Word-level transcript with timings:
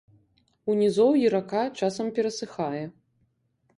У 0.71 0.77
нізоўі 0.79 1.29
рака 1.35 1.63
часам 1.79 2.11
перасыхае. 2.21 2.85